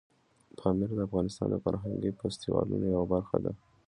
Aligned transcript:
پامیر 0.57 0.89
د 0.95 0.99
افغانستان 1.07 1.47
د 1.51 1.55
فرهنګي 1.63 2.11
فستیوالونو 2.19 2.85
یوه 2.95 3.07
برخه 3.13 3.37
ده. 3.43 3.51